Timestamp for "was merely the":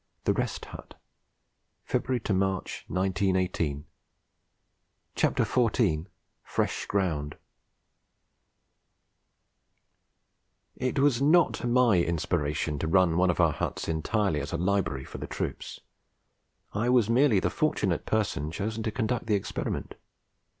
16.89-17.51